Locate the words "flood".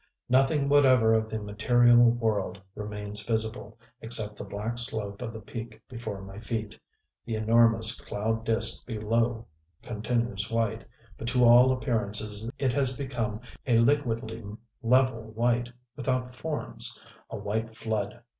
17.75-18.23